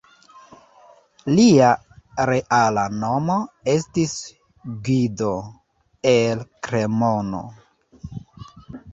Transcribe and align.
Lia 1.39 1.65
reala 2.29 2.85
nomo 3.01 3.35
estis 3.73 4.15
Guido 4.87 5.29
el 6.13 6.41
Kremono. 6.69 7.43